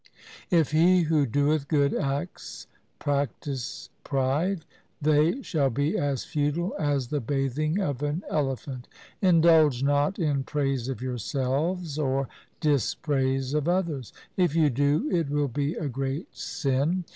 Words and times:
4 0.49 0.59
If 0.61 0.71
he 0.71 1.01
who 1.03 1.27
doeth 1.27 1.67
good 1.67 1.93
acts 1.93 2.65
practise 2.97 3.91
pride, 4.03 4.65
they 4.99 5.43
shall 5.43 5.69
be 5.69 5.95
as 5.95 6.23
futile 6.25 6.73
as 6.79 7.09
the 7.09 7.19
bathing 7.21 7.79
of 7.79 8.01
an 8.01 8.23
elephant. 8.27 8.87
Indulge 9.21 9.83
not 9.83 10.17
in 10.17 10.43
praise 10.43 10.87
of 10.89 11.03
yourselves 11.03 11.99
or 11.99 12.27
dispraise 12.61 13.53
of 13.53 13.67
others. 13.69 14.11
If 14.37 14.55
you 14.55 14.71
do, 14.71 15.07
it 15.11 15.29
will 15.29 15.47
be 15.49 15.75
a 15.75 15.87
great 15.87 16.35
sin. 16.35 17.05